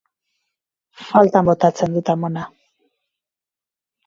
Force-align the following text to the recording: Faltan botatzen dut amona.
Faltan 1.09 1.47
botatzen 1.51 1.99
dut 1.99 2.11
amona. 2.15 2.47